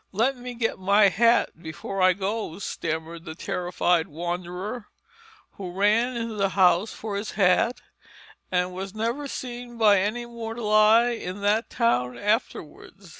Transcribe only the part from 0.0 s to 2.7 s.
"Let me get my hat before I go,"